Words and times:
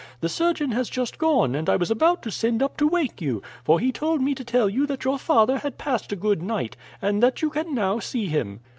The 0.21 0.29
surgeon 0.29 0.71
has 0.71 0.89
just 0.89 1.19
gone, 1.19 1.53
and 1.53 1.69
I 1.69 1.75
was 1.75 1.91
about 1.91 2.23
to 2.23 2.31
send 2.31 2.63
up 2.63 2.75
to 2.77 2.87
wake 2.87 3.21
you, 3.21 3.43
for 3.63 3.79
he 3.79 3.91
told 3.91 4.19
me 4.19 4.33
to 4.33 4.43
tell 4.43 4.67
you 4.67 4.87
that 4.87 5.05
your 5.05 5.19
father 5.19 5.59
had 5.59 5.77
passed 5.77 6.11
a 6.11 6.15
good 6.15 6.41
night, 6.41 6.75
and 7.03 7.21
that 7.21 7.43
you 7.43 7.51
can 7.51 7.75
now 7.75 7.99
see 7.99 8.25
him." 8.25 8.61